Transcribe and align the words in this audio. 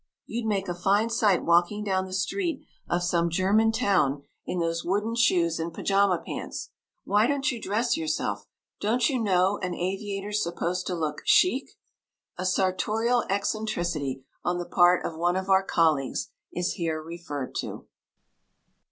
You'd 0.25 0.47
make 0.47 0.67
a 0.67 0.73
fine 0.73 1.11
sight 1.11 1.45
walking 1.45 1.83
down 1.83 2.05
the 2.07 2.13
street 2.13 2.65
of 2.89 3.03
some 3.03 3.29
German 3.29 3.71
town 3.71 4.23
in 4.47 4.57
those 4.57 4.83
wooden 4.83 5.13
shoes 5.13 5.59
and 5.59 5.71
pyjama 5.71 6.17
pants. 6.25 6.71
Why 7.03 7.27
don't 7.27 7.51
you 7.51 7.61
dress 7.61 7.95
yourself? 7.95 8.47
Don't 8.79 9.07
you 9.11 9.19
know 9.21 9.59
an 9.59 9.75
aviator's 9.75 10.41
supposed 10.41 10.87
to 10.87 10.95
look 10.95 11.21
chic?" 11.25 11.77
A 12.35 12.47
sartorial 12.47 13.25
eccentricity 13.29 14.25
on 14.43 14.57
the 14.57 14.65
part 14.65 15.05
of 15.05 15.15
one 15.15 15.35
of 15.35 15.49
our 15.51 15.61
colleagues 15.61 16.31
is 16.51 16.71
here 16.71 16.99
referred 16.99 17.53
to. 17.59 17.85